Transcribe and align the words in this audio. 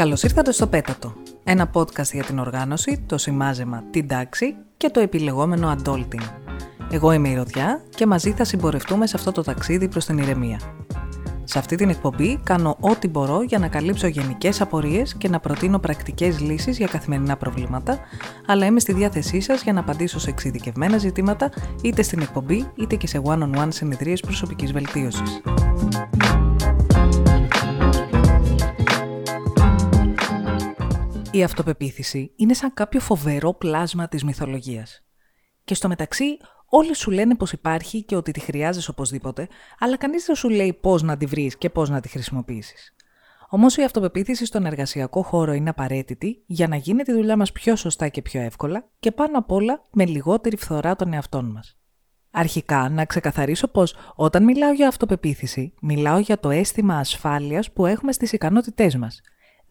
Καλώς 0.00 0.22
ήρθατε 0.22 0.52
στο 0.52 0.66
Πέτατο, 0.66 1.12
ένα 1.44 1.70
podcast 1.72 2.12
για 2.12 2.24
την 2.24 2.38
οργάνωση, 2.38 3.04
το 3.06 3.18
σημάζεμα, 3.18 3.84
την 3.90 4.08
τάξη 4.08 4.56
και 4.76 4.88
το 4.88 5.00
επιλεγόμενο 5.00 5.76
adulting. 5.76 6.22
Εγώ 6.90 7.12
είμαι 7.12 7.28
η 7.28 7.34
Ρωδιά 7.34 7.82
και 7.94 8.06
μαζί 8.06 8.32
θα 8.32 8.44
συμπορευτούμε 8.44 9.06
σε 9.06 9.16
αυτό 9.16 9.32
το 9.32 9.42
ταξίδι 9.42 9.88
προς 9.88 10.04
την 10.04 10.18
ηρεμία. 10.18 10.60
Σε 11.44 11.58
αυτή 11.58 11.76
την 11.76 11.88
εκπομπή 11.88 12.40
κάνω 12.44 12.76
ό,τι 12.80 13.08
μπορώ 13.08 13.42
για 13.42 13.58
να 13.58 13.68
καλύψω 13.68 14.06
γενικές 14.06 14.60
απορίες 14.60 15.14
και 15.14 15.28
να 15.28 15.40
προτείνω 15.40 15.78
πρακτικές 15.78 16.40
λύσεις 16.40 16.76
για 16.76 16.86
καθημερινά 16.86 17.36
προβλήματα, 17.36 17.98
αλλά 18.46 18.66
είμαι 18.66 18.80
στη 18.80 18.92
διάθεσή 18.92 19.40
σας 19.40 19.62
για 19.62 19.72
να 19.72 19.80
απαντήσω 19.80 20.18
σε 20.18 20.30
εξειδικευμένα 20.30 20.98
ζητήματα 20.98 21.50
είτε 21.82 22.02
στην 22.02 22.20
εκπομπή 22.20 22.70
είτε 22.74 22.96
και 22.96 23.06
σε 23.06 23.22
one-on-one 23.24 23.68
συνεδρίες 23.68 24.20
προσωπικής 24.20 24.72
βελτίωσης. 24.72 25.40
Η 31.32 31.42
αυτοπεποίθηση 31.42 32.32
είναι 32.36 32.54
σαν 32.54 32.74
κάποιο 32.74 33.00
φοβερό 33.00 33.54
πλάσμα 33.54 34.08
της 34.08 34.24
μυθολογίας. 34.24 35.04
Και 35.64 35.74
στο 35.74 35.88
μεταξύ 35.88 36.24
όλοι 36.66 36.94
σου 36.94 37.10
λένε 37.10 37.34
πως 37.34 37.52
υπάρχει 37.52 38.02
και 38.02 38.16
ότι 38.16 38.30
τη 38.30 38.40
χρειάζεσαι 38.40 38.90
οπωσδήποτε, 38.90 39.48
αλλά 39.78 39.96
κανείς 39.96 40.24
δεν 40.24 40.34
σου 40.34 40.48
λέει 40.48 40.72
πώς 40.72 41.02
να 41.02 41.16
τη 41.16 41.26
βρεις 41.26 41.56
και 41.56 41.70
πώς 41.70 41.90
να 41.90 42.00
τη 42.00 42.08
χρησιμοποιήσεις. 42.08 42.94
Όμως 43.48 43.76
η 43.76 43.82
αυτοπεποίθηση 43.82 44.44
στον 44.46 44.66
εργασιακό 44.66 45.22
χώρο 45.22 45.52
είναι 45.52 45.70
απαραίτητη 45.70 46.42
για 46.46 46.68
να 46.68 46.76
γίνει 46.76 47.02
τη 47.02 47.12
δουλειά 47.12 47.36
μας 47.36 47.52
πιο 47.52 47.76
σωστά 47.76 48.08
και 48.08 48.22
πιο 48.22 48.40
εύκολα 48.40 48.88
και 49.00 49.12
πάνω 49.12 49.38
απ' 49.38 49.52
όλα 49.52 49.86
με 49.90 50.06
λιγότερη 50.06 50.56
φθορά 50.56 50.96
των 50.96 51.12
εαυτών 51.12 51.50
μας. 51.50 51.78
Αρχικά, 52.30 52.88
να 52.88 53.04
ξεκαθαρίσω 53.04 53.68
πως 53.68 53.96
όταν 54.14 54.44
μιλάω 54.44 54.72
για 54.72 54.88
αυτοπεποίθηση, 54.88 55.74
μιλάω 55.80 56.18
για 56.18 56.38
το 56.38 56.50
αίσθημα 56.50 56.98
ασφάλειας 56.98 57.72
που 57.72 57.86
έχουμε 57.86 58.12
στις 58.12 58.32
ικανότητές 58.32 58.96
μας 58.96 59.20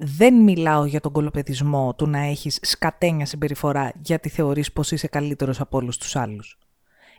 δεν 0.01 0.33
μιλάω 0.33 0.85
για 0.85 0.99
τον 0.99 1.11
κολοπεδισμό 1.11 1.93
του 1.95 2.09
να 2.09 2.19
έχεις 2.19 2.59
σκατένια 2.61 3.25
συμπεριφορά 3.25 3.91
γιατί 4.01 4.29
θεωρείς 4.29 4.71
πως 4.71 4.91
είσαι 4.91 5.07
καλύτερος 5.07 5.59
από 5.59 5.77
όλους 5.77 5.97
τους 5.97 6.15
άλλους. 6.15 6.57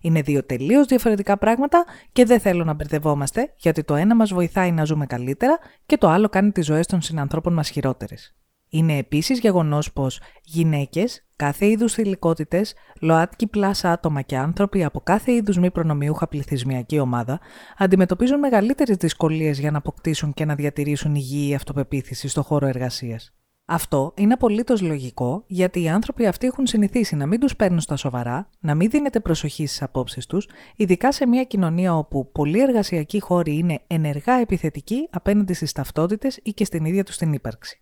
Είναι 0.01 0.23
δύο 0.23 0.45
τελείως 0.45 0.87
διαφορετικά 0.87 1.39
πράγματα 1.39 1.85
και 2.13 2.25
δεν 2.25 2.41
θέλω 2.41 2.65
να 2.65 2.73
μπερδευόμαστε 2.73 3.55
γιατί 3.57 3.85
το 3.85 3.95
ένα 3.95 4.15
μας 4.15 4.33
βοηθάει 4.33 4.73
να 4.73 4.85
ζούμε 4.85 5.07
καλύτερα 5.07 5.59
και 5.87 5.97
το 5.97 6.09
άλλο 6.09 6.29
κάνει 6.29 6.53
τις 6.53 6.67
ζωές 6.67 6.87
των 6.87 7.01
συνανθρώπων 7.01 7.53
μας 7.53 7.69
χειρότερες. 7.69 8.35
Είναι 8.69 8.97
επίσης 8.97 9.39
γεγονός 9.39 9.93
πως 9.93 10.21
γυναίκες, 10.45 11.27
κάθε 11.41 11.67
είδους 11.67 11.93
θηλυκότητες, 11.93 12.75
ΛΟΑΤΚΙ 13.01 13.47
πλάσα 13.47 13.93
άτομα 13.93 14.23
και 14.23 14.37
άνθρωποι 14.37 14.85
από 14.85 15.01
κάθε 15.01 15.33
είδους 15.33 15.59
μη 15.59 15.71
προνομιούχα 15.71 16.29
πληθυσμιακή 16.29 16.99
ομάδα 16.99 17.41
αντιμετωπίζουν 17.77 18.39
μεγαλύτερες 18.39 18.97
δυσκολίες 18.97 19.59
για 19.59 19.71
να 19.71 19.79
αποκτήσουν 19.79 20.33
και 20.33 20.45
να 20.45 20.55
διατηρήσουν 20.55 21.15
υγιή 21.15 21.55
αυτοπεποίθηση 21.55 22.29
στο 22.29 22.43
χώρο 22.43 22.67
εργασίας. 22.67 23.33
Αυτό 23.65 24.13
είναι 24.17 24.33
απολύτως 24.33 24.81
λογικό, 24.81 25.45
γιατί 25.47 25.83
οι 25.83 25.89
άνθρωποι 25.89 26.27
αυτοί 26.27 26.47
έχουν 26.47 26.67
συνηθίσει 26.67 27.17
να 27.17 27.27
μην 27.27 27.41
τους 27.41 27.57
παίρνουν 27.57 27.81
στα 27.81 27.97
σοβαρά, 27.97 28.51
να 28.61 28.75
μην 28.75 28.91
δίνεται 28.91 29.21
προσοχή 29.21 29.67
στις 29.67 29.83
απόψεις 29.83 30.27
τους, 30.27 30.49
ειδικά 30.77 31.13
σε 31.13 31.27
μια 31.27 31.45
κοινωνία 31.45 31.97
όπου 31.97 32.31
πολλοί 32.33 32.63
εργασιακοί 32.63 33.21
χώροι 33.21 33.57
είναι 33.57 33.81
ενεργά 33.87 34.33
επιθετικοί 34.33 35.09
απέναντι 35.11 35.53
στις 35.53 35.73
ταυτότητες 35.73 36.41
ή 36.43 36.53
και 36.53 36.65
στην 36.65 36.85
ίδια 36.85 37.05
τους 37.05 37.17
την 37.17 37.33
ύπαρξη. 37.33 37.79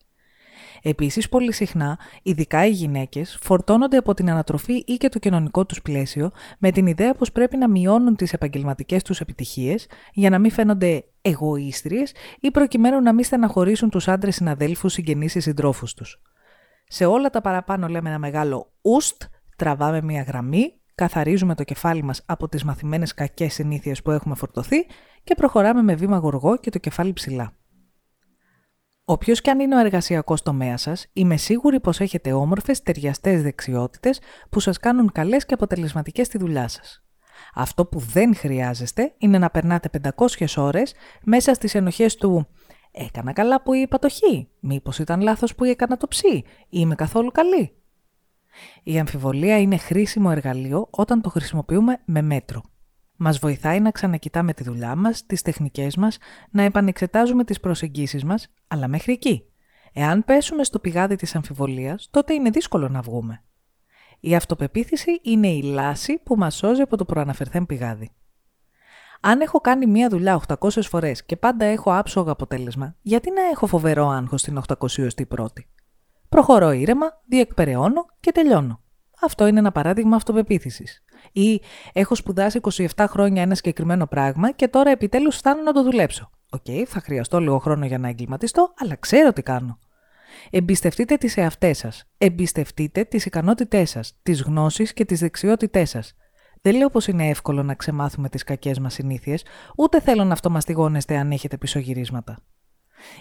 Επίσης, 0.83 1.29
πολύ 1.29 1.53
συχνά, 1.53 1.99
ειδικά 2.23 2.67
οι 2.67 2.71
γυναίκες, 2.71 3.39
φορτώνονται 3.41 3.97
από 3.97 4.15
την 4.15 4.31
ανατροφή 4.31 4.83
ή 4.87 4.97
και 4.97 5.09
το 5.09 5.19
κοινωνικό 5.19 5.67
τους 5.67 5.83
πλαίσιο 5.83 6.31
με 6.59 6.71
την 6.71 6.87
ιδέα 6.87 7.15
πως 7.15 7.33
πρέπει 7.33 7.57
να 7.57 7.69
μειώνουν 7.69 8.17
τις 8.17 8.33
επαγγελματικές 8.33 9.03
τους 9.03 9.21
επιτυχίες 9.21 9.87
για 10.13 10.31
να 10.31 10.39
μην 10.39 10.51
φαίνονται 10.51 11.05
εγωίστριες 11.23 12.13
ή 12.41 12.51
προκειμένου 12.51 13.01
να 13.01 13.13
μην 13.13 13.25
στεναχωρήσουν 13.25 13.91
τους 13.91 14.09
άντρες 14.09 14.35
συναδέλφους, 14.35 14.93
συγγενείς 14.93 15.35
ή 15.35 15.41
συντρόφους 15.41 15.95
τους. 15.95 16.23
Σε 16.89 17.05
όλα 17.05 17.31
τα 17.31 17.41
παραπάνω 17.41 17.89
λέμε 17.89 18.09
ένα 18.09 18.19
μεγάλο 18.19 18.73
ουστ, 18.83 19.23
τραβάμε 19.57 20.03
μια 20.03 20.23
γραμμή, 20.23 20.73
καθαρίζουμε 20.95 21.55
το 21.55 21.65
κεφάλι 21.65 22.03
μας 22.03 22.23
από 22.27 22.49
τις 22.49 22.65
μαθημένες 22.65 23.15
κακές 23.15 23.55
συνήθειες 23.55 24.03
που 24.03 24.11
έχουμε 24.11 24.35
φορτωθεί 24.35 24.87
και 25.25 25.35
προχωράμε 25.35 25.83
με 25.83 25.95
βήμα 25.95 26.17
γοργό 26.17 26.57
και 26.57 26.71
το 26.71 26.79
κεφάλι 26.79 27.13
ψηλά. 27.13 27.58
Όποιος 29.11 29.41
και 29.41 29.51
αν 29.51 29.61
είναι 29.61 29.77
ο 29.77 29.79
εργασιακός 29.79 30.43
τομέας 30.43 30.81
σας, 30.81 31.07
είμαι 31.13 31.37
σίγουρη 31.37 31.81
πως 31.81 32.01
έχετε 32.01 32.33
όμορφες, 32.33 32.83
ταιριαστές 32.83 33.43
δεξιότητες 33.43 34.21
που 34.51 34.61
σας 34.61 34.79
κάνουν 34.79 35.13
καλές 35.13 35.47
και 35.47 35.55
αποτελεσματικές 35.55 36.27
στη 36.27 36.39
δουλειά 36.39 36.69
σας. 36.69 37.05
Αυτό 37.55 37.87
που 37.87 37.99
δεν 37.99 38.35
χρειάζεστε 38.35 39.15
είναι 39.19 39.39
να 39.39 39.51
περνάτε 39.51 39.89
500 39.89 40.57
ώρες 40.57 40.95
μέσα 41.23 41.55
στις 41.55 41.75
ενοχές 41.75 42.17
του 42.17 42.49
Έκανα 42.91 43.33
καλά 43.33 43.63
που 43.63 43.75
είπα 43.75 43.99
το 43.99 44.09
χ, 44.09 44.17
μήπως 44.61 44.99
ήταν 44.99 45.21
λάθος 45.21 45.55
που 45.55 45.65
έκανα 45.65 45.97
το 45.97 46.09
ψ, 46.09 46.21
είμαι 46.69 46.95
καθόλου 46.95 47.31
καλή. 47.31 47.73
Η 48.83 48.99
αμφιβολία 48.99 49.59
είναι 49.59 49.77
χρήσιμο 49.77 50.29
εργαλείο 50.33 50.89
όταν 50.91 51.21
το 51.21 51.31
χρησιμοποιούμε 51.31 52.01
με 52.05 52.23
μέτρο. 52.23 52.63
Μας 53.21 53.39
βοηθάει 53.39 53.81
να 53.81 53.91
ξανακοιτάμε 53.91 54.53
τη 54.53 54.63
δουλειά 54.63 54.97
μας, 54.97 55.27
τις 55.27 55.43
τεχνικές 55.43 55.97
μας, 55.97 56.19
να 56.51 56.63
επανεξετάζουμε 56.63 57.45
τις 57.45 57.61
προσεγγίσεις 57.61 58.25
μας, 58.25 58.49
αλλά 58.69 58.89
μέχρι 58.89 59.13
εκεί. 59.13 59.45
Εάν 59.93 60.25
πέσουμε 60.25 60.65
στο 60.65 60.79
πηγάδι 60.79 61.17
της 61.17 61.35
αμφιβολίας, 61.35 62.09
τότε 62.11 62.35
είναι 62.35 62.51
δύσκολο 62.51 62.89
να 62.89 63.01
βγούμε. 63.01 63.43
Η 64.21 64.35
αυτοπεποίθηση 64.35 65.21
είναι 65.23 65.49
η 65.49 65.63
λύση 65.63 66.19
που 66.19 66.37
μας 66.37 66.57
σώζει 66.57 66.81
από 66.81 66.97
το 66.97 67.05
προαναφερθέν 67.05 67.67
πηγάδι. 67.67 68.11
Αν 69.21 69.41
έχω 69.41 69.61
κάνει 69.61 69.87
μία 69.87 70.09
δουλειά 70.09 70.41
800 70.49 70.69
φορές 70.83 71.25
και 71.25 71.37
πάντα 71.37 71.65
έχω 71.65 71.97
άψογο 71.97 72.31
αποτέλεσμα, 72.31 72.97
γιατί 73.03 73.31
να 73.31 73.43
έχω 73.43 73.67
φοβερό 73.67 74.09
άγχος 74.09 74.41
στην 74.41 74.61
801η. 74.69 75.65
Προχωρώ 76.29 76.71
ήρεμα, 76.71 77.07
διεκπεραιώνω 77.29 78.07
και 78.21 78.33
τελειώνω. 78.33 78.81
Αυτό 79.21 79.47
είναι 79.47 79.59
ένα 79.59 79.73
παράδειγμα 79.73 80.17
αυτοπεποίθησης. 80.17 81.05
Ή 81.33 81.61
έχω 81.93 82.15
σπουδάσει 82.15 82.61
27 82.97 83.05
χρόνια 83.09 83.43
ένα 83.43 83.55
συγκεκριμένο 83.55 84.07
πράγμα 84.07 84.51
και 84.51 84.69
τώρα 84.69 84.91
επιτέλους 84.91 85.37
φτάνω 85.37 85.63
να 85.63 85.73
το 85.73 85.83
δουλέψω. 85.83 86.31
OK, 86.51 86.61
okay, 86.69 86.83
θα 86.87 87.01
χρειαστώ 87.01 87.41
λίγο 87.41 87.59
χρόνο 87.59 87.87
για 87.87 87.99
να 87.99 88.09
εγκλιματιστώ, 88.09 88.75
αλλά 88.79 88.97
ξέρω 88.97 89.33
τι 89.33 89.43
κάνω. 89.43 89.79
Εμπιστευτείτε 90.51 91.17
τις 91.17 91.37
εαυτές 91.37 91.79
σας. 91.79 92.05
Εμπιστευτείτε 92.19 93.05
τις 93.05 93.27
ικανότητές 93.27 93.91
σας, 93.91 94.19
τις 94.23 94.43
γνώσεις 94.43 94.93
και 94.93 95.05
τις 95.05 95.21
δεξιότητές 95.21 95.91
σας. 95.91 96.15
Δεν 96.61 96.77
λέω 96.77 96.91
πως 96.91 97.07
είναι 97.07 97.29
εύκολο 97.29 97.63
να 97.63 97.75
ξεμάθουμε 97.75 98.29
τις 98.29 98.45
κακές 98.45 98.79
μας 98.79 98.95
συνήθειες, 98.95 99.45
ούτε 99.77 100.01
θέλω 100.01 100.25
να 100.25 100.33
αυτομαστιγώνεστε 100.33 101.17
αν 101.17 101.31
έχετε 101.31 101.57
πισωγυρίσματα. 101.57 102.39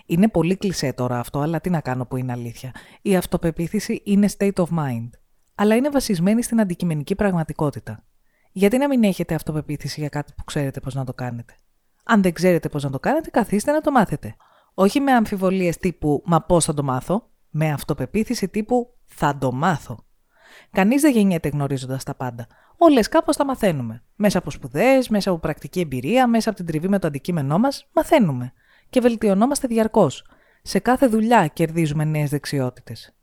Είναι 0.06 0.28
πολύ 0.28 0.56
κλεισέ 0.56 0.94
τώρα 0.94 1.20
αυτό, 1.20 1.40
αλλά 1.40 1.62
τι 1.62 1.70
να 1.70 1.82
κάνω 1.82 2.06
που 2.06 2.18
είναι 2.18 2.32
αλήθεια. 2.32 2.72
Η 3.02 3.16
αυτοπεποίθηση 3.16 4.02
είναι 4.06 4.30
state 4.38 4.54
of 4.54 4.66
mind 4.78 5.10
αλλά 5.58 5.76
είναι 5.76 5.90
βασισμένη 5.90 6.44
στην 6.44 6.60
αντικειμενική 6.60 7.16
πραγματικότητα. 7.16 8.04
Γιατί 8.52 8.78
να 8.78 8.88
μην 8.88 9.04
έχετε 9.04 9.36
αυτοπεποίθηση 9.36 10.00
για 10.00 10.10
κάτι 10.10 10.34
που 10.38 10.44
ξέρετε 10.44 10.80
πώς 10.80 10.94
να 10.94 11.04
το 11.06 11.14
κάνετε; 11.14 11.54
Αν 12.04 12.22
δεν 12.22 12.34
ξέρετε 12.34 12.70
πώς 12.70 12.84
να 12.84 12.90
το 12.90 13.00
κάνετε, 13.00 13.30
καθίστε 13.30 13.72
να 13.72 13.82
το 13.82 13.92
μάθετε. 13.92 14.36
Όχι 14.74 15.00
με 15.00 15.12
αμφιβολίες 15.12 15.78
τύπου 15.78 16.24
Μα 16.26 16.42
πώς 16.42 16.66
θα 16.66 16.74
το 16.74 16.84
μάθω, 16.84 17.30
με 17.50 17.72
αυτοπεποίθηση 17.72 18.48
τύπου 18.48 18.96
Θα 19.06 19.38
το 19.38 19.52
μάθω. 19.52 20.06
Κανείς 20.72 21.02
δεν 21.02 21.12
γεννιέται 21.12 21.50
γνωρίζοντας 21.50 22.04
τα 22.04 22.16
πάντα. 22.16 22.48
Όλε 22.78 23.02
κάπως 23.02 23.38
τα 23.38 23.46
μαθαίνουμε. 23.46 24.04
Μέσα 24.16 24.38
από 24.38 24.50
σπουδές, 24.52 25.10
μέσα 25.10 25.30
από 25.30 25.40
πρακτική 25.40 25.80
εμπειρία, 25.80 26.28
μέσα 26.28 26.50
από 26.50 26.58
την 26.58 26.68
τριβή 26.68 26.88
με 26.88 27.00
το 27.00 27.08
αντικείμενό 27.08 27.58
μας, 27.58 27.90
μαθαίνουμε. 27.94 28.54
Και 28.90 29.00
βελτιωνόμαστε 29.00 29.68
διαρκώς. 29.68 30.26
Σε 30.62 30.80
κάθε 30.80 31.08
δουλειά 31.08 31.48
κερδίζουμε 31.48 32.04
νέες 32.04 32.30
δεξιότητες. 32.30 33.17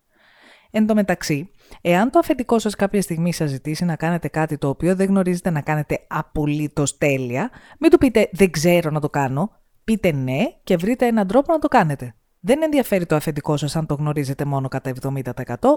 Εν 0.76 0.86
τω 0.86 0.94
μεταξύ, 0.94 1.50
εάν 1.80 2.10
το 2.10 2.18
αφεντικό 2.18 2.58
σας 2.58 2.74
κάποια 2.74 3.02
στιγμή 3.02 3.32
σας 3.32 3.50
ζητήσει 3.50 3.84
να 3.84 3.96
κάνετε 3.96 4.28
κάτι 4.28 4.58
το 4.58 4.68
οποίο 4.68 4.96
δεν 4.96 5.06
γνωρίζετε 5.06 5.50
να 5.50 5.60
κάνετε 5.60 5.98
απολύτως 6.08 6.98
τέλεια, 6.98 7.50
μην 7.78 7.90
του 7.90 7.98
πείτε 7.98 8.28
Δεν 8.32 8.50
ξέρω 8.50 8.90
να 8.90 9.00
το 9.00 9.10
κάνω. 9.10 9.50
Πείτε 9.84 10.12
ναι 10.12 10.42
και 10.65 10.76
βρείτε 10.76 11.06
έναν 11.06 11.26
τρόπο 11.26 11.53
να 11.53 11.59
το 11.59 11.68
κάνετε. 11.68 12.15
Δεν 12.41 12.62
ενδιαφέρει 12.62 13.06
το 13.06 13.16
αφεντικό 13.16 13.56
σας 13.56 13.76
αν 13.76 13.86
το 13.86 13.94
γνωρίζετε 13.94 14.44
μόνο 14.44 14.68
κατά 14.68 14.92
70%, 15.03 15.22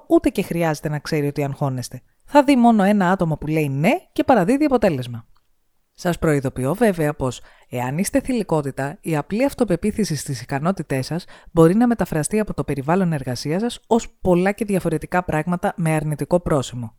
ούτε 0.07 0.29
και 0.29 0.41
χρειάζεται 0.41 0.89
να 0.89 0.99
ξέρει 0.99 1.27
ότι 1.27 1.43
αγχώνεστε. 1.43 2.01
Θα 2.25 2.43
δει 2.43 2.55
μόνο 2.55 2.83
ένα 2.83 3.11
άτομο 3.11 3.37
που 3.37 3.47
λέει 3.47 3.69
ναι 3.69 3.91
και 4.11 4.23
παραδίδει 4.23 4.65
αποτέλεσμα. 4.65 5.25
Σας 5.99 6.19
προειδοποιώ 6.19 6.73
βέβαια 6.73 7.13
πως, 7.13 7.41
εάν 7.69 7.97
είστε 7.97 8.19
θηλυκότητα, 8.19 8.97
η 9.01 9.15
απλή 9.15 9.45
αυτοπεποίθηση 9.45 10.15
στις 10.15 10.41
ικανότητές 10.41 11.05
σας 11.05 11.25
μπορεί 11.51 11.75
να 11.75 11.87
μεταφραστεί 11.87 12.39
από 12.39 12.53
το 12.53 12.63
περιβάλλον 12.63 13.13
εργασίας 13.13 13.61
σας 13.61 13.79
ως 13.87 14.09
πολλά 14.21 14.51
και 14.51 14.65
διαφορετικά 14.65 15.23
πράγματα 15.23 15.73
με 15.77 15.91
αρνητικό 15.91 16.39
πρόσημο. 16.39 16.95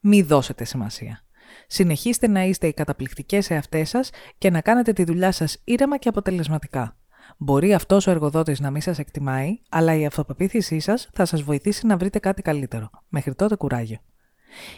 Μη 0.00 0.22
δώσετε 0.22 0.64
σημασία. 0.64 1.24
Συνεχίστε 1.66 2.28
να 2.28 2.42
είστε 2.42 2.66
οι 2.66 2.72
καταπληκτικές 2.72 3.50
εαυτές 3.50 3.88
σας 3.88 4.10
και 4.38 4.50
να 4.50 4.60
κάνετε 4.60 4.92
τη 4.92 5.04
δουλειά 5.04 5.32
σας 5.32 5.60
ήρεμα 5.64 5.96
και 5.96 6.08
αποτελεσματικά. 6.08 6.96
Μπορεί 7.36 7.74
αυτός 7.74 8.06
ο 8.06 8.10
εργοδότης 8.10 8.60
να 8.60 8.70
μην 8.70 8.80
σας 8.80 8.98
εκτιμάει, 8.98 9.58
αλλά 9.68 9.94
η 9.94 10.06
αυτοπεποίθησή 10.06 10.78
σας 10.78 11.08
θα 11.12 11.24
σας 11.24 11.42
βοηθήσει 11.42 11.86
να 11.86 11.96
βρείτε 11.96 12.18
κάτι 12.18 12.42
καλύτερο. 12.42 12.90
Μέχρι 13.08 13.34
τότε 13.34 13.56
κουράγιο. 13.56 13.98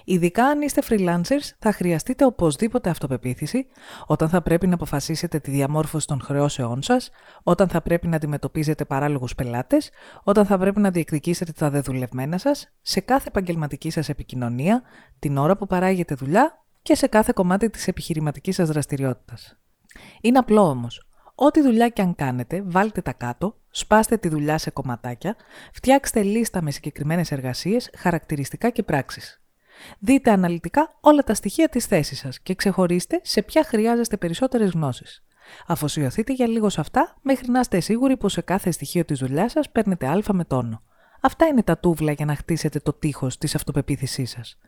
Ειδικά 0.04 0.44
αν 0.44 0.62
είστε 0.62 0.82
freelancers, 0.88 1.50
θα 1.58 1.72
χρειαστείτε 1.72 2.24
οπωσδήποτε 2.24 2.90
αυτοπεποίθηση 2.90 3.66
όταν 4.06 4.28
θα 4.28 4.42
πρέπει 4.42 4.66
να 4.66 4.74
αποφασίσετε 4.74 5.38
τη 5.38 5.50
διαμόρφωση 5.50 6.06
των 6.06 6.20
χρεώσεών 6.20 6.82
σας, 6.82 7.10
όταν 7.42 7.68
θα 7.68 7.82
πρέπει 7.82 8.08
να 8.08 8.16
αντιμετωπίζετε 8.16 8.84
παράλογους 8.84 9.34
πελάτες, 9.34 9.90
όταν 10.22 10.46
θα 10.46 10.58
πρέπει 10.58 10.80
να 10.80 10.90
διεκδικήσετε 10.90 11.52
τα 11.52 11.70
δεδουλευμένα 11.70 12.38
σας, 12.38 12.72
σε 12.82 13.00
κάθε 13.00 13.28
επαγγελματική 13.28 13.90
σας 13.90 14.08
επικοινωνία, 14.08 14.82
την 15.18 15.36
ώρα 15.36 15.56
που 15.56 15.66
παράγετε 15.66 16.14
δουλειά 16.14 16.64
και 16.82 16.94
σε 16.94 17.06
κάθε 17.06 17.32
κομμάτι 17.34 17.70
της 17.70 17.88
επιχειρηματικής 17.88 18.54
σας 18.54 18.68
δραστηριότητας. 18.68 19.56
Είναι 20.20 20.38
απλό 20.38 20.68
όμως. 20.68 21.08
Ό,τι 21.34 21.62
δουλειά 21.62 21.88
και 21.88 22.02
αν 22.02 22.14
κάνετε, 22.14 22.62
βάλτε 22.66 23.00
τα 23.00 23.12
κάτω, 23.12 23.56
σπάστε 23.70 24.16
τη 24.16 24.28
δουλειά 24.28 24.58
σε 24.58 24.70
κομματάκια, 24.70 25.36
φτιάξτε 25.72 26.22
λίστα 26.22 26.62
με 26.62 26.70
συγκεκριμένες 26.70 27.32
εργασίες, 27.32 27.90
χαρακτηριστικά 27.96 28.70
και 28.70 28.82
πράξεις. 28.82 29.43
Δείτε 29.98 30.30
αναλυτικά 30.30 30.96
όλα 31.00 31.22
τα 31.22 31.34
στοιχεία 31.34 31.68
της 31.68 31.86
θέσης 31.86 32.18
σας 32.18 32.40
και 32.40 32.54
ξεχωρίστε 32.54 33.20
σε 33.22 33.42
ποια 33.42 33.64
χρειάζεστε 33.64 34.16
περισσότερες 34.16 34.70
γνώσεις. 34.70 35.24
Αφοσιωθείτε 35.66 36.32
για 36.32 36.46
λίγο 36.46 36.68
σε 36.68 36.80
αυτά 36.80 37.16
μέχρι 37.22 37.50
να 37.50 37.60
είστε 37.60 37.80
σίγουροι 37.80 38.16
πως 38.16 38.32
σε 38.32 38.40
κάθε 38.40 38.70
στοιχείο 38.70 39.04
της 39.04 39.18
δουλειάς 39.18 39.52
σας 39.52 39.70
παίρνετε 39.70 40.06
α 40.06 40.22
με 40.32 40.44
τόνο. 40.44 40.82
Αυτά 41.20 41.46
είναι 41.46 41.62
τα 41.62 41.78
τούβλα 41.78 42.12
για 42.12 42.24
να 42.24 42.34
χτίσετε 42.34 42.78
το 42.80 42.92
τείχος 42.92 43.38
της 43.38 43.54
αυτοπεποίθησής 43.54 44.30
σας. 44.30 44.58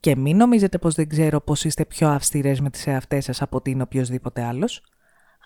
Και 0.00 0.16
μην 0.16 0.36
νομίζετε 0.36 0.78
πως 0.78 0.94
δεν 0.94 1.08
ξέρω 1.08 1.40
πως 1.40 1.64
είστε 1.64 1.84
πιο 1.84 2.08
αυστηρές 2.08 2.60
με 2.60 2.70
τις 2.70 2.86
εαυτές 2.86 3.24
σας 3.24 3.42
από 3.42 3.56
ότι 3.56 3.70
είναι 3.70 3.82
οποιοδήποτε 3.82 4.42
άλλος. 4.42 4.82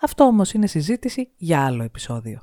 Αυτό 0.01 0.25
όμως 0.25 0.53
είναι 0.53 0.67
συζήτηση 0.67 1.31
για 1.37 1.65
άλλο 1.65 1.83
επεισόδιο. 1.83 2.43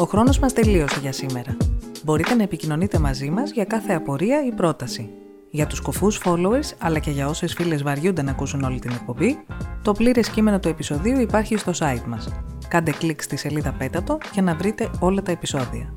Ο 0.00 0.04
χρόνος 0.04 0.38
μας 0.38 0.52
τελείωσε 0.52 0.98
για 1.00 1.12
σήμερα. 1.12 1.56
Μπορείτε 2.04 2.34
να 2.34 2.42
επικοινωνείτε 2.42 2.98
μαζί 2.98 3.30
μας 3.30 3.50
για 3.50 3.64
κάθε 3.64 3.92
απορία 3.92 4.44
ή 4.44 4.52
πρόταση. 4.52 5.10
Για 5.50 5.66
τους 5.66 5.80
κοφούς 5.80 6.20
followers, 6.24 6.72
αλλά 6.78 6.98
και 6.98 7.10
για 7.10 7.28
όσες 7.28 7.52
φίλες 7.52 7.82
βαριούνται 7.82 8.22
να 8.22 8.30
ακούσουν 8.30 8.62
όλη 8.62 8.78
την 8.78 8.90
εκπομπή, 8.90 9.38
το 9.82 9.92
πλήρες 9.92 10.28
κείμενο 10.28 10.58
του 10.60 10.68
επεισοδίου 10.68 11.20
υπάρχει 11.20 11.56
στο 11.56 11.72
site 11.78 12.04
μας. 12.06 12.28
Κάντε 12.68 12.90
κλικ 12.90 13.22
στη 13.22 13.36
σελίδα 13.36 13.72
Πέτατο 13.72 14.18
για 14.32 14.42
να 14.42 14.54
βρείτε 14.54 14.90
όλα 14.98 15.22
τα 15.22 15.32
επεισόδια. 15.32 15.92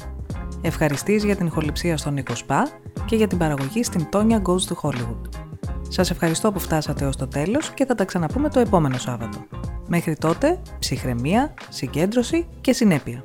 Ευχαριστείς 0.62 1.24
για 1.24 1.36
την 1.36 1.45
ηχοληψία 1.45 1.97
στον 1.97 2.13
Νίκο 2.13 2.36
Σπα 2.36 2.68
και 3.06 3.15
για 3.15 3.27
την 3.27 3.38
παραγωγή 3.38 3.83
στην 3.83 4.07
Tonya 4.12 4.42
Goes 4.42 4.74
to 4.74 4.75
Hollywood. 4.81 5.30
Σας 5.88 6.09
ευχαριστώ 6.09 6.51
που 6.51 6.59
φτάσατε 6.59 7.06
ως 7.06 7.15
το 7.15 7.27
τέλος 7.27 7.71
και 7.74 7.86
θα 7.86 7.95
τα 7.95 8.06
ξαναπούμε 8.06 8.50
το 8.50 8.59
επόμενο 8.59 8.97
Σάββατο. 8.97 9.38
Μέχρι 9.88 10.15
τότε, 10.15 10.62
ψυχραιμία, 10.80 11.54
συγκέντρωση 11.69 12.47
και 12.62 12.74
συνέπεια. 12.74 13.24